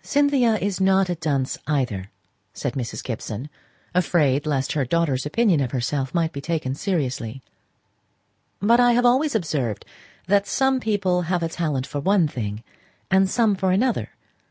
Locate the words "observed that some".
9.34-10.80